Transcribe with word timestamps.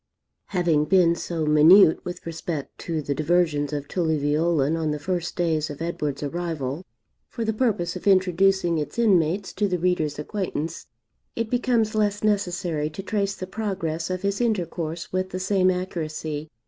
Having 0.47 0.85
been 0.85 1.13
so 1.13 1.45
minute 1.45 2.03
with 2.03 2.25
respect 2.25 2.75
to 2.79 3.03
the 3.03 3.13
diversions 3.13 3.71
of 3.71 3.87
Tully 3.87 4.17
Veolan 4.17 4.75
on 4.75 4.89
the 4.89 4.97
first 4.97 5.35
days 5.35 5.69
of 5.69 5.79
Edward's 5.79 6.23
arrival, 6.23 6.83
for 7.29 7.45
the 7.45 7.53
purpose 7.53 7.95
of 7.95 8.07
introducing 8.07 8.79
its 8.79 8.97
inmates 8.97 9.53
to 9.53 9.67
the 9.67 9.77
reader's 9.77 10.17
acquaintance, 10.17 10.87
it 11.35 11.51
becomes 11.51 11.93
less 11.93 12.23
necessary 12.23 12.89
to 12.89 13.03
trace 13.03 13.35
the 13.35 13.45
progress 13.45 14.09
of 14.09 14.23
his 14.23 14.41
intercourse 14.41 15.13
with 15.13 15.29
the 15.29 15.39
same 15.39 15.69
accuracy. 15.69 16.49